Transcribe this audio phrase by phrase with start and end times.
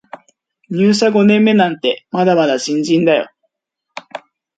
[0.69, 3.29] 入社五年目なんてまだまだ新人だよ